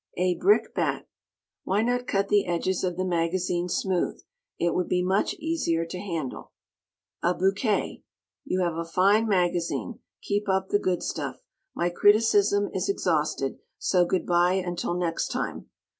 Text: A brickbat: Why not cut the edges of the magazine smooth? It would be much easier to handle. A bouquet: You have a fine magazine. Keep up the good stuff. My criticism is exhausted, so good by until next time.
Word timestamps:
A 0.17 0.33
brickbat: 0.33 1.07
Why 1.63 1.83
not 1.83 2.07
cut 2.07 2.29
the 2.29 2.47
edges 2.47 2.83
of 2.83 2.97
the 2.97 3.05
magazine 3.05 3.69
smooth? 3.69 4.19
It 4.57 4.73
would 4.73 4.89
be 4.89 5.03
much 5.03 5.35
easier 5.35 5.85
to 5.85 5.99
handle. 5.99 6.53
A 7.21 7.35
bouquet: 7.35 8.01
You 8.43 8.61
have 8.61 8.77
a 8.77 8.83
fine 8.83 9.27
magazine. 9.27 9.99
Keep 10.23 10.49
up 10.49 10.69
the 10.69 10.79
good 10.79 11.03
stuff. 11.03 11.43
My 11.75 11.91
criticism 11.91 12.71
is 12.73 12.89
exhausted, 12.89 13.59
so 13.77 14.03
good 14.03 14.25
by 14.25 14.53
until 14.53 14.95
next 14.95 15.27
time. 15.27 15.69